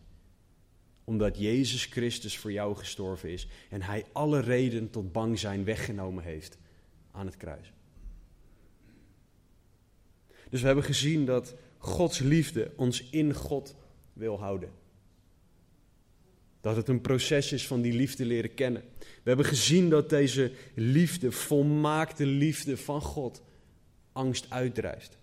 [1.04, 3.48] Omdat Jezus Christus voor jou gestorven is.
[3.68, 6.58] En hij alle reden tot bang zijn weggenomen heeft
[7.10, 7.72] aan het kruis.
[10.48, 13.76] Dus we hebben gezien dat Gods liefde ons in God
[14.12, 14.79] wil houden.
[16.60, 18.82] Dat het een proces is van die liefde leren kennen.
[18.98, 23.42] We hebben gezien dat deze liefde, volmaakte liefde van God,
[24.12, 25.18] angst uitdrijft.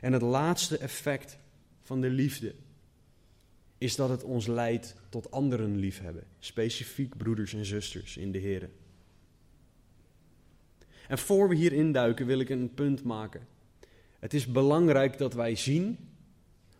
[0.00, 1.38] En het laatste effect
[1.82, 2.54] van de liefde
[3.78, 8.70] is dat het ons leidt tot anderen liefhebben, specifiek broeders en zusters in de Heer.
[11.08, 13.46] En voor we hier induiken wil ik een punt maken.
[14.18, 15.98] Het is belangrijk dat wij zien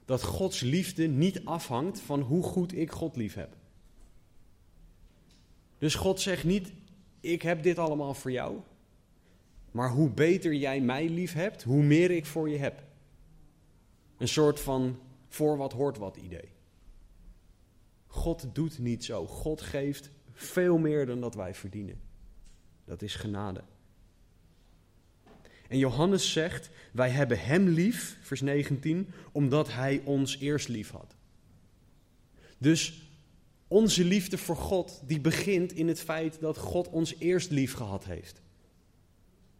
[0.05, 3.57] dat Gods liefde niet afhangt van hoe goed ik God lief heb.
[5.79, 6.73] Dus God zegt niet,
[7.21, 8.61] ik heb dit allemaal voor jou,
[9.71, 12.83] maar hoe beter jij mij lief hebt, hoe meer ik voor je heb.
[14.17, 16.49] Een soort van voor wat hoort wat idee.
[18.07, 19.27] God doet niet zo.
[19.27, 22.01] God geeft veel meer dan dat wij verdienen.
[22.85, 23.63] Dat is genade.
[25.73, 31.17] En Johannes zegt: Wij hebben Hem lief, vers 19, omdat Hij ons eerst lief had.
[32.59, 33.03] Dus
[33.69, 38.05] onze liefde voor God, die begint in het feit dat God ons eerst lief gehad
[38.05, 38.41] heeft.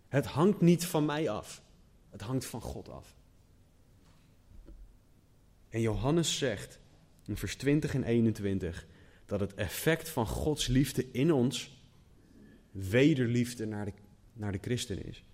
[0.09, 1.63] Het hangt niet van mij af,
[2.11, 3.17] het hangt van God af.
[5.69, 6.79] En Johannes zegt
[7.27, 8.87] in vers 20 en 21
[9.27, 11.83] dat het effect van Gods liefde in ons
[12.71, 13.93] wederliefde naar de,
[14.33, 15.25] naar de christen is.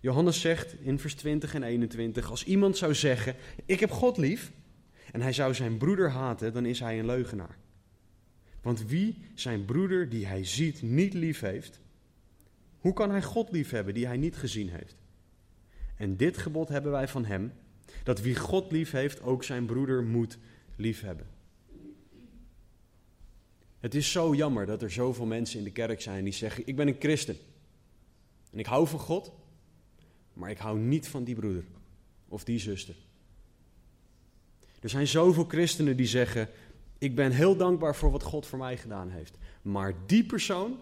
[0.00, 4.52] Johannes zegt in vers 20 en 21, als iemand zou zeggen, ik heb God lief,
[5.12, 7.58] en hij zou zijn broeder haten, dan is hij een leugenaar.
[8.62, 11.80] Want wie zijn broeder die hij ziet niet lief heeft,
[12.78, 14.96] hoe kan hij God lief hebben die hij niet gezien heeft?
[15.96, 17.52] En dit gebod hebben wij van hem,
[18.04, 20.38] dat wie God lief heeft, ook zijn broeder moet
[20.76, 21.26] lief hebben.
[23.78, 26.76] Het is zo jammer dat er zoveel mensen in de kerk zijn die zeggen: Ik
[26.76, 27.36] ben een christen.
[28.52, 29.32] En ik hou van God,
[30.38, 31.64] maar ik hou niet van die broeder
[32.28, 32.94] of die zuster.
[34.80, 36.48] Er zijn zoveel christenen die zeggen:
[36.98, 39.38] Ik ben heel dankbaar voor wat God voor mij gedaan heeft.
[39.62, 40.80] Maar die persoon,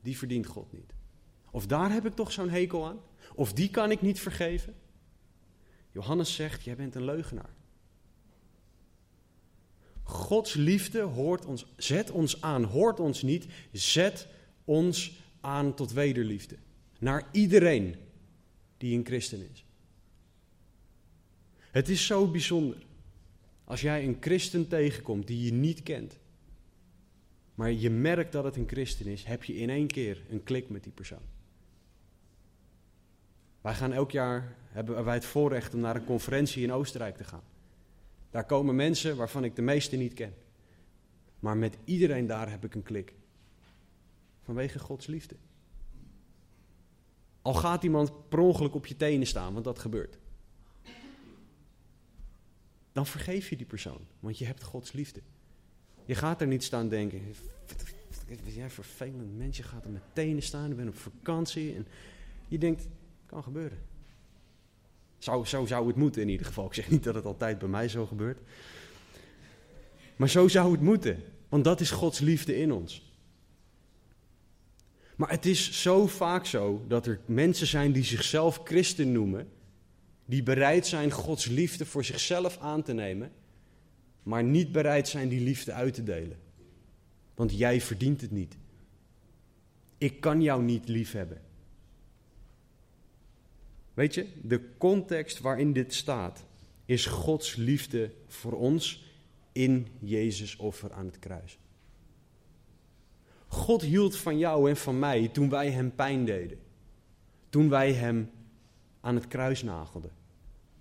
[0.00, 0.94] die verdient God niet.
[1.50, 2.98] Of daar heb ik toch zo'n hekel aan?
[3.34, 4.74] Of die kan ik niet vergeven?
[5.90, 7.54] Johannes zegt: Jij bent een leugenaar.
[10.02, 14.28] Gods liefde hoort ons, zet ons aan, hoort ons niet, zet
[14.64, 16.56] ons aan tot wederliefde.
[16.98, 17.94] Naar iedereen
[18.76, 19.64] die een christen is.
[21.70, 22.86] Het is zo bijzonder
[23.66, 26.18] als jij een christen tegenkomt die je niet kent,
[27.54, 30.68] maar je merkt dat het een christen is, heb je in één keer een klik
[30.68, 31.22] met die persoon.
[33.60, 37.24] Wij gaan elk jaar, hebben wij het voorrecht om naar een conferentie in Oostenrijk te
[37.24, 37.42] gaan.
[38.30, 40.34] Daar komen mensen waarvan ik de meeste niet ken.
[41.38, 43.14] Maar met iedereen daar heb ik een klik.
[44.42, 45.36] Vanwege Gods liefde.
[47.46, 50.18] Al gaat iemand per ongeluk op je tenen staan, want dat gebeurt.
[52.92, 55.20] Dan vergeef je die persoon, want je hebt Gods liefde.
[56.04, 57.34] Je gaat er niet staan denken,
[58.44, 61.74] wat jij vervelend mens, je gaat er met tenen staan, je bent op vakantie.
[61.74, 61.86] En
[62.48, 62.88] je denkt,
[63.26, 63.78] kan gebeuren.
[65.18, 66.66] Zo, zo zou het moeten in ieder geval.
[66.66, 68.38] Ik zeg niet dat het altijd bij mij zo gebeurt.
[70.16, 73.05] Maar zo zou het moeten, want dat is Gods liefde in ons.
[75.16, 79.48] Maar het is zo vaak zo dat er mensen zijn die zichzelf christen noemen,
[80.24, 83.32] die bereid zijn Gods liefde voor zichzelf aan te nemen,
[84.22, 86.38] maar niet bereid zijn die liefde uit te delen.
[87.34, 88.56] Want jij verdient het niet.
[89.98, 91.40] Ik kan jou niet lief hebben.
[93.94, 96.44] Weet je, de context waarin dit staat
[96.84, 99.04] is Gods liefde voor ons
[99.52, 101.58] in Jezus offer aan het kruis.
[103.56, 106.58] God hield van jou en van mij toen wij hem pijn deden.
[107.48, 108.30] Toen wij hem
[109.00, 110.10] aan het kruis nagelden.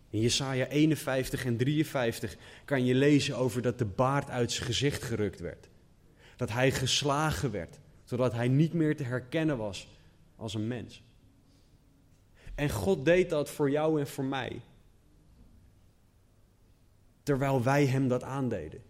[0.10, 5.04] In Jesaja 51 en 53 kan je lezen over dat de baard uit zijn gezicht
[5.04, 5.70] gerukt werd.
[6.36, 9.88] Dat hij geslagen werd, zodat hij niet meer te herkennen was
[10.36, 11.04] als een mens.
[12.56, 14.62] En God deed dat voor jou en voor mij.
[17.24, 18.82] Terwijl wij hem dat aandeden.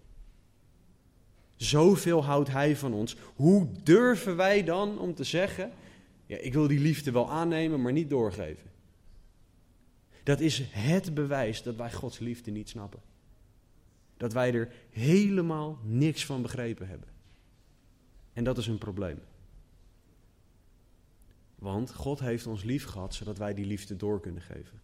[1.56, 3.16] Zoveel houdt hij van ons.
[3.36, 5.72] Hoe durven wij dan om te zeggen:
[6.26, 8.70] ja, ik wil die liefde wel aannemen, maar niet doorgeven?
[10.24, 13.00] Dat is het bewijs dat wij Gods liefde niet snappen.
[14.18, 17.08] Dat wij er helemaal niks van begrepen hebben.
[18.34, 19.20] En dat is een probleem.
[21.56, 24.82] Want God heeft ons lief gehad zodat wij die liefde door kunnen geven.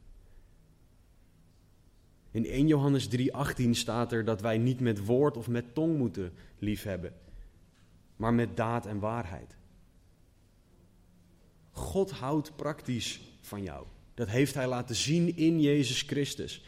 [2.32, 6.34] In 1 Johannes 3:18 staat er dat wij niet met woord of met tong moeten
[6.60, 7.14] liefhebben,
[8.16, 9.58] maar met daad en waarheid.
[11.72, 13.86] God houdt praktisch van jou.
[14.14, 16.64] Dat heeft hij laten zien in Jezus Christus.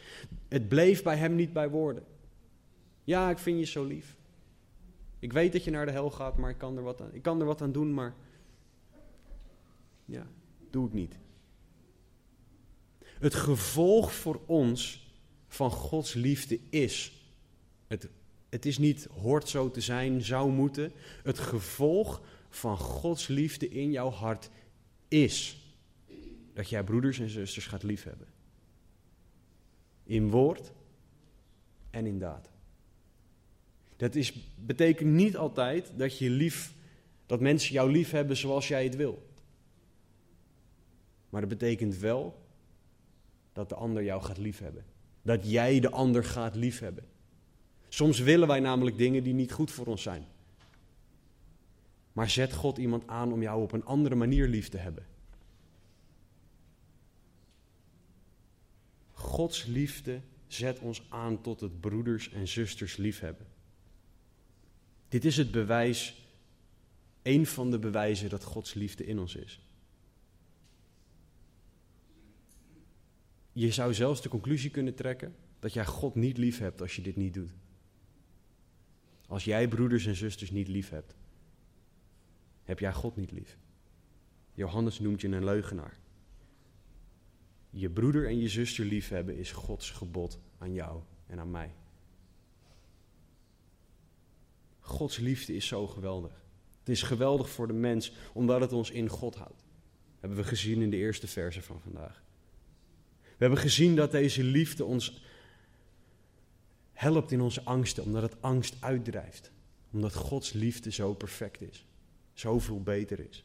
[0.48, 2.04] Het bleef bij hem niet bij woorden.
[3.04, 4.16] Ja, ik vind je zo lief.
[5.18, 7.22] Ik weet dat je naar de hel gaat, maar ik kan er wat aan, ik
[7.22, 8.14] kan er wat aan doen, maar
[10.04, 10.26] ja,
[10.70, 11.18] doe ik niet.
[13.00, 15.03] Het gevolg voor ons
[15.54, 17.12] van Gods liefde is.
[17.86, 18.08] Het,
[18.48, 20.92] het is niet hoort zo te zijn, zou moeten.
[21.22, 24.50] Het gevolg van Gods liefde in jouw hart
[25.08, 25.62] is
[26.52, 28.26] dat jij broeders en zusters gaat liefhebben.
[30.04, 30.72] In woord
[31.90, 32.50] en in daad.
[33.96, 36.74] Dat is, betekent niet altijd dat je lief,
[37.26, 39.26] dat mensen jou lief hebben zoals jij het wil.
[41.28, 42.46] Maar dat betekent wel
[43.52, 44.93] dat de ander jou gaat liefhebben.
[45.24, 47.04] Dat jij de ander gaat liefhebben.
[47.88, 50.26] Soms willen wij namelijk dingen die niet goed voor ons zijn.
[52.12, 55.06] Maar zet God iemand aan om jou op een andere manier lief te hebben.
[59.12, 63.46] Gods liefde zet ons aan tot het broeders en zusters liefhebben.
[65.08, 66.26] Dit is het bewijs,
[67.22, 69.63] een van de bewijzen dat Gods liefde in ons is.
[73.56, 77.02] Je zou zelfs de conclusie kunnen trekken dat jij God niet lief hebt als je
[77.02, 77.54] dit niet doet.
[79.26, 81.14] Als jij broeders en zusters niet lief hebt,
[82.62, 83.58] heb jij God niet lief.
[84.54, 85.98] Johannes noemt je een leugenaar.
[87.70, 91.74] Je broeder en je zuster liefhebben is Gods gebod aan jou en aan mij.
[94.78, 96.44] Gods liefde is zo geweldig.
[96.78, 99.64] Het is geweldig voor de mens omdat het ons in God houdt.
[100.20, 102.23] Hebben we gezien in de eerste verse van vandaag.
[103.36, 105.22] We hebben gezien dat deze liefde ons
[106.92, 109.52] helpt in onze angsten, omdat het angst uitdrijft.
[109.92, 111.86] Omdat Gods liefde zo perfect is,
[112.32, 113.44] zoveel beter is.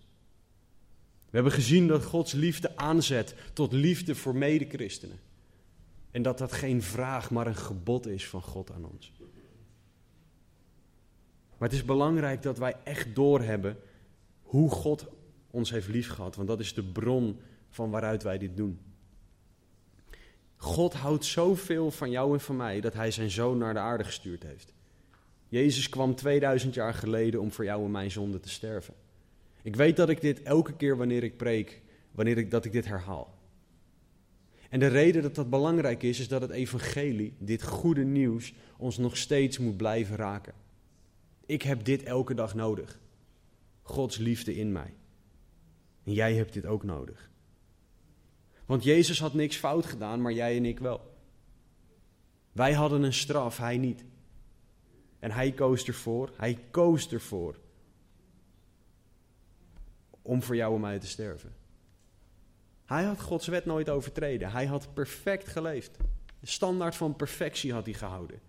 [1.29, 5.19] We hebben gezien dat Gods liefde aanzet tot liefde voor medechristenen.
[6.11, 9.11] En dat dat geen vraag, maar een gebod is van God aan ons.
[11.57, 13.77] Maar het is belangrijk dat wij echt doorhebben
[14.41, 15.07] hoe God
[15.51, 18.79] ons heeft liefgehad, want dat is de bron van waaruit wij dit doen.
[20.61, 24.03] God houdt zoveel van jou en van mij dat hij zijn zoon naar de aarde
[24.03, 24.73] gestuurd heeft.
[25.47, 28.93] Jezus kwam 2000 jaar geleden om voor jou en mijn zonde te sterven.
[29.61, 31.81] Ik weet dat ik dit elke keer wanneer ik preek
[32.11, 33.37] wanneer ik, dat ik dit herhaal.
[34.69, 38.97] En de reden dat dat belangrijk is, is dat het evangelie, dit goede nieuws, ons
[38.97, 40.53] nog steeds moet blijven raken.
[41.45, 42.99] Ik heb dit elke dag nodig.
[43.81, 44.93] Gods liefde in mij.
[46.03, 47.28] En jij hebt dit ook nodig.
[48.69, 51.15] Want Jezus had niks fout gedaan, maar jij en ik wel.
[52.51, 54.03] Wij hadden een straf, hij niet.
[55.19, 57.59] En hij koos ervoor, hij koos ervoor
[60.21, 61.55] om voor jou en mij te sterven.
[62.85, 64.51] Hij had Gods wet nooit overtreden.
[64.51, 65.97] Hij had perfect geleefd.
[66.39, 68.39] De standaard van perfectie had hij gehouden.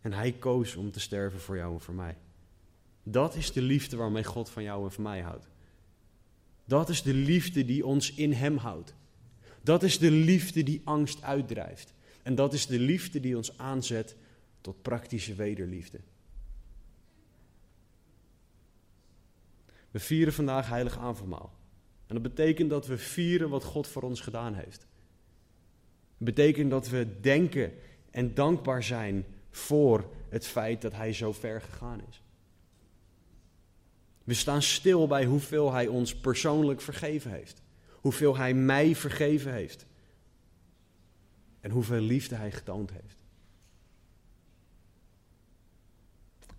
[0.00, 2.16] En hij koos om te sterven voor jou en voor mij.
[3.02, 5.52] Dat is de liefde waarmee God van jou en van mij houdt.
[6.64, 8.94] Dat is de liefde die ons in Hem houdt.
[9.62, 11.92] Dat is de liefde die angst uitdrijft.
[12.22, 14.16] En dat is de liefde die ons aanzet
[14.60, 16.00] tot praktische wederliefde.
[19.90, 21.52] We vieren vandaag heilig avondmaal.
[22.06, 24.86] En dat betekent dat we vieren wat God voor ons gedaan heeft.
[26.16, 27.72] Het betekent dat we denken
[28.10, 32.23] en dankbaar zijn voor het feit dat Hij zo ver gegaan is.
[34.24, 37.62] We staan stil bij hoeveel Hij ons persoonlijk vergeven heeft.
[37.90, 39.86] Hoeveel Hij mij vergeven heeft.
[41.60, 43.22] En hoeveel liefde Hij getoond heeft.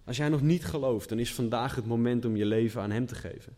[0.03, 3.05] Als jij nog niet gelooft, dan is vandaag het moment om je leven aan Hem
[3.05, 3.57] te geven.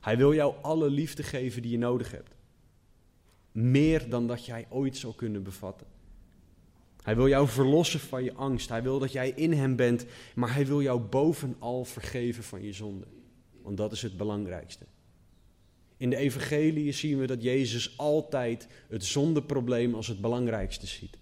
[0.00, 2.34] Hij wil jou alle liefde geven die je nodig hebt.
[3.52, 5.86] Meer dan dat jij ooit zou kunnen bevatten.
[7.06, 8.68] Hij wil jou verlossen van je angst.
[8.68, 12.72] Hij wil dat jij in Hem bent, maar Hij wil jou bovenal vergeven van je
[12.72, 13.06] zonde.
[13.62, 14.86] Want dat is het belangrijkste.
[15.96, 21.18] In de evangelie zien we dat Jezus altijd het zondeprobleem als het belangrijkste ziet.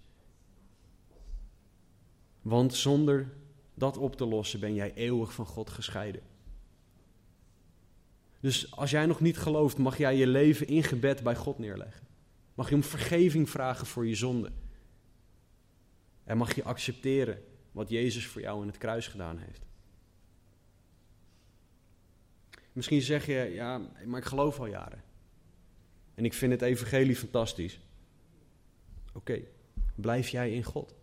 [2.42, 3.32] Want zonder
[3.74, 6.22] dat op te lossen ben jij eeuwig van God gescheiden.
[8.40, 12.06] Dus als jij nog niet gelooft, mag jij je leven in gebed bij God neerleggen.
[12.54, 14.50] Mag je om vergeving vragen voor je zonde.
[16.24, 19.62] En mag je accepteren wat Jezus voor jou in het kruis gedaan heeft.
[22.72, 25.02] Misschien zeg je, ja, maar ik geloof al jaren.
[26.14, 27.80] En ik vind het evangelie fantastisch.
[29.12, 29.40] Oké,
[29.94, 30.94] blijf jij in God.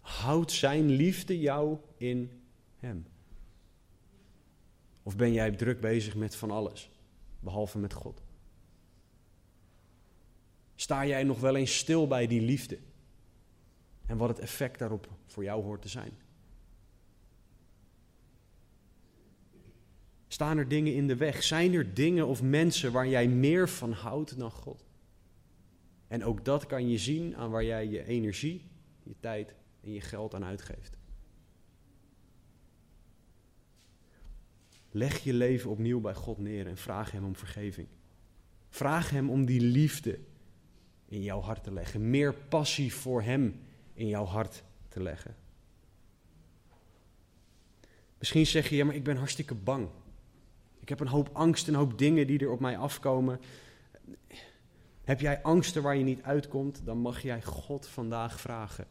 [0.00, 2.42] Houd zijn liefde jou in
[2.76, 3.06] hem.
[5.02, 6.90] Of ben jij druk bezig met van alles,
[7.40, 8.22] behalve met God?
[10.74, 12.78] Sta jij nog wel eens stil bij die liefde?
[14.10, 16.12] En wat het effect daarop voor jou hoort te zijn?
[20.28, 21.42] Staan er dingen in de weg?
[21.42, 24.84] Zijn er dingen of mensen waar jij meer van houdt dan God?
[26.08, 28.70] En ook dat kan je zien aan waar jij je energie,
[29.02, 30.96] je tijd en je geld aan uitgeeft.
[34.90, 37.88] Leg je leven opnieuw bij God neer en vraag Hem om vergeving.
[38.68, 40.18] Vraag Hem om die liefde
[41.04, 42.10] in jouw hart te leggen.
[42.10, 43.68] Meer passie voor Hem
[44.00, 45.36] in jouw hart te leggen.
[48.18, 49.88] Misschien zeg je, ja, maar ik ben hartstikke bang.
[50.78, 53.40] Ik heb een hoop angst, een hoop dingen die er op mij afkomen.
[55.04, 58.86] Heb jij angsten waar je niet uitkomt, dan mag jij God vandaag vragen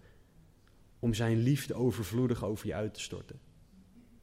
[0.99, 3.39] om zijn liefde overvloedig over je uit te storten.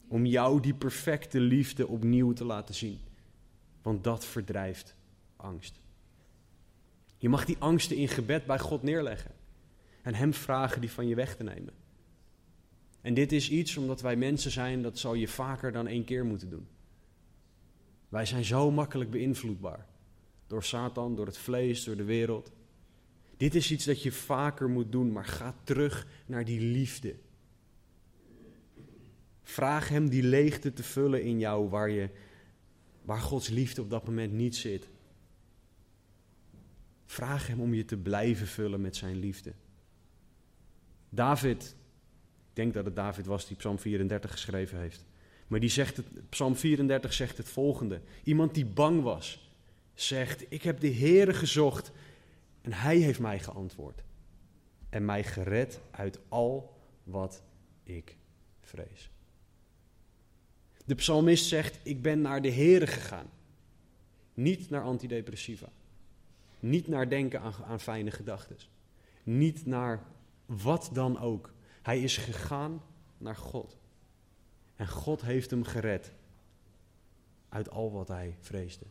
[0.07, 2.99] Om jou die perfecte liefde opnieuw te laten zien.
[3.81, 4.95] Want dat verdrijft
[5.35, 5.79] angst.
[7.17, 9.31] Je mag die angsten in gebed bij God neerleggen.
[10.07, 11.73] En Hem vragen die van je weg te nemen.
[13.01, 16.25] En dit is iets omdat wij mensen zijn, dat zal je vaker dan één keer
[16.25, 16.67] moeten doen.
[18.09, 19.85] Wij zijn zo makkelijk beïnvloedbaar.
[20.47, 22.51] Door Satan, door het vlees, door de wereld.
[23.37, 27.15] Dit is iets dat je vaker moet doen, maar ga terug naar die liefde.
[29.43, 32.09] Vraag Hem die leegte te vullen in jou waar, je,
[33.01, 34.89] waar Gods liefde op dat moment niet zit.
[37.05, 39.53] Vraag Hem om je te blijven vullen met Zijn liefde.
[41.09, 41.75] David,
[42.49, 45.05] ik denk dat het David was die Psalm 34 geschreven heeft.
[45.47, 48.01] Maar die zegt het, Psalm 34 zegt het volgende.
[48.23, 49.51] Iemand die bang was,
[49.93, 51.91] zegt: Ik heb de Heere gezocht
[52.61, 54.03] en Hij heeft mij geantwoord.
[54.89, 57.43] En mij gered uit al wat
[57.83, 58.17] ik
[58.61, 59.09] vrees.
[60.85, 63.29] De psalmist zegt: Ik ben naar de Heere gegaan.
[64.33, 65.69] Niet naar antidepressiva.
[66.59, 68.57] Niet naar denken aan, aan fijne gedachten.
[69.23, 70.03] Niet naar
[70.47, 71.53] wat dan ook.
[71.81, 72.81] Hij is gegaan
[73.17, 73.77] naar God.
[74.75, 76.13] En God heeft hem gered
[77.49, 78.85] uit al wat hij vreesde.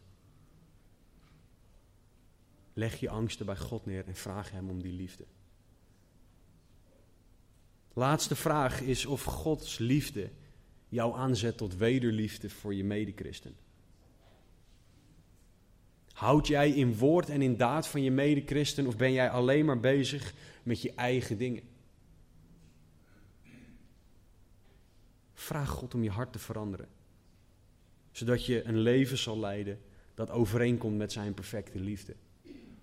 [2.73, 5.25] Leg je angsten bij God neer en vraag hem om die liefde.
[7.93, 10.31] Laatste vraag is of Gods liefde
[10.89, 13.57] jou aanzet tot wederliefde voor je medechristen.
[16.17, 19.81] Houd jij in woord en in daad van je medechristen of ben jij alleen maar
[19.81, 21.63] bezig met je eigen dingen?
[25.35, 26.89] Vraag God om je hart te veranderen,
[28.11, 29.81] zodat je een leven zal leiden
[30.15, 32.17] dat overeenkomt met zijn perfecte liefde.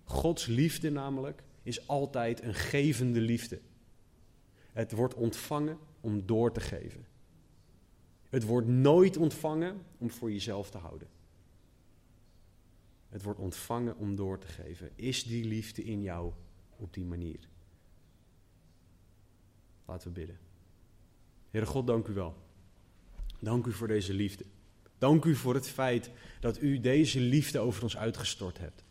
[0.04, 3.60] Gods liefde namelijk is altijd een gevende liefde.
[4.72, 7.06] Het wordt ontvangen om door te geven.
[8.30, 11.13] Het wordt nooit ontvangen om voor jezelf te houden.
[13.14, 14.92] Het wordt ontvangen om door te geven.
[14.96, 16.32] Is die liefde in jou
[16.76, 17.40] op die manier?
[19.86, 20.38] Laten we bidden.
[21.50, 22.36] Heere God, dank u wel.
[23.40, 24.46] Dank u voor deze liefde.
[24.98, 28.84] Dank u voor het feit dat u deze liefde over ons uitgestort hebt.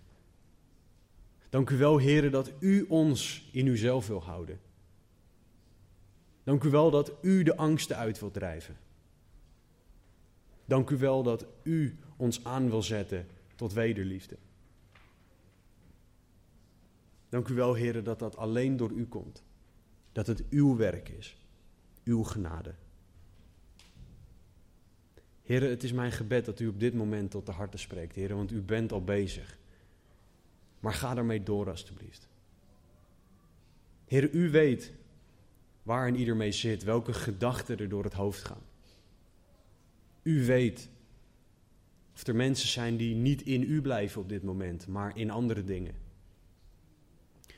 [1.48, 4.60] Dank u wel, Heere, dat u ons in uzelf wil houden.
[6.44, 8.76] Dank u wel dat u de angsten uit wilt drijven.
[10.64, 13.26] Dank u wel dat u ons aan wil zetten
[13.62, 14.36] tot wederliefde.
[17.28, 19.42] Dank u wel, Heer, dat dat alleen door u komt.
[20.12, 21.36] Dat het uw werk is,
[22.04, 22.74] uw genade.
[25.42, 28.34] Heer, het is mijn gebed dat u op dit moment tot de harten spreekt, Heer,
[28.34, 29.58] want u bent al bezig.
[30.80, 32.28] Maar ga daarmee door, alstublieft.
[34.04, 34.92] Heer, u weet
[35.82, 38.62] waar en ieder mee zit, welke gedachten er door het hoofd gaan.
[40.22, 40.88] U weet
[42.14, 45.64] of er mensen zijn die niet in u blijven op dit moment, maar in andere
[45.64, 45.94] dingen.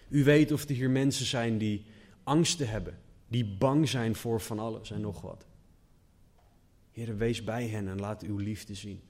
[0.09, 1.85] U weet of er hier mensen zijn die
[2.23, 2.99] angsten hebben,
[3.29, 5.47] die bang zijn voor van alles en nog wat.
[6.91, 9.01] Heer, wees bij hen en laat uw liefde zien.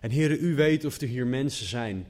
[0.00, 2.06] En Heer, u weet of er hier mensen zijn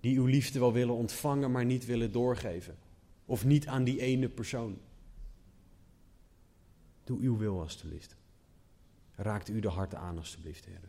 [0.00, 2.76] die uw liefde wel willen ontvangen, maar niet willen doorgeven.
[3.24, 4.78] Of niet aan die ene persoon.
[7.04, 8.16] Doe uw wil, alstublieft.
[9.14, 10.80] Raakt u de harten aan, alstublieft, Heer.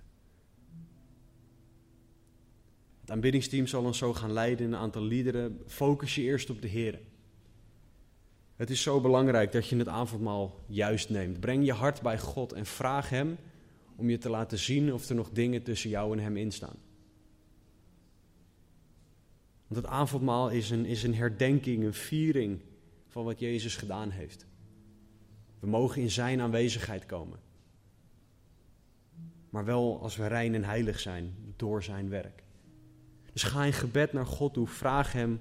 [3.07, 5.61] Het aanbiddingsteam zal ons zo gaan leiden in een aantal liederen.
[5.67, 6.99] Focus je eerst op de Heer.
[8.55, 11.39] Het is zo belangrijk dat je het avondmaal juist neemt.
[11.39, 13.37] Breng je hart bij God en vraag Hem
[13.95, 16.75] om je te laten zien of er nog dingen tussen jou en Hem instaan.
[19.67, 22.61] Want het avondmaal is een, is een herdenking, een viering
[23.07, 24.45] van wat Jezus gedaan heeft.
[25.59, 27.39] We mogen in Zijn aanwezigheid komen.
[29.49, 32.45] Maar wel als we rein en heilig zijn door Zijn werk.
[33.37, 35.39] Dus ga in gebed naar God toe, vraag Hem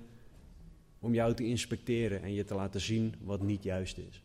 [0.99, 4.23] om jou te inspecteren en je te laten zien wat niet juist is.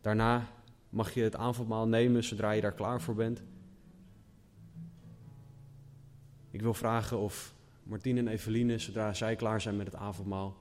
[0.00, 0.48] Daarna
[0.88, 3.42] mag je het avondmaal nemen zodra je daar klaar voor bent.
[6.50, 10.56] Ik wil vragen of Martien en Eveline, zodra zij klaar zijn met het avondmaal,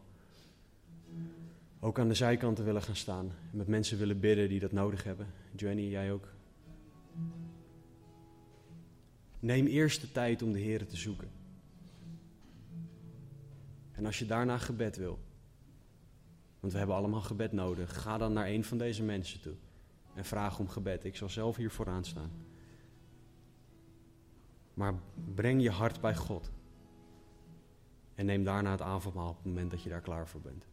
[1.79, 5.03] ook aan de zijkanten willen gaan staan en met mensen willen bidden die dat nodig
[5.03, 5.27] hebben.
[5.55, 6.27] Jenny, jij ook.
[9.41, 11.31] Neem eerst de tijd om de Heer te zoeken.
[13.91, 15.19] En als je daarna gebed wil,
[16.59, 19.55] want we hebben allemaal gebed nodig, ga dan naar een van deze mensen toe
[20.13, 21.05] en vraag om gebed.
[21.05, 22.31] Ik zal zelf hier vooraan staan.
[24.73, 24.93] Maar
[25.35, 26.51] breng je hart bij God.
[28.15, 30.65] En neem daarna het avondmaal op het moment dat je daar klaar voor bent.